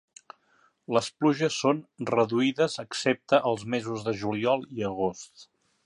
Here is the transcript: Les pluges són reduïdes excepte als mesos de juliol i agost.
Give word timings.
Les 0.97 1.09
pluges 1.17 1.59
són 1.65 1.83
reduïdes 2.13 2.79
excepte 2.85 3.41
als 3.51 3.67
mesos 3.75 4.07
de 4.09 4.19
juliol 4.23 4.69
i 4.81 4.91
agost. 4.95 5.51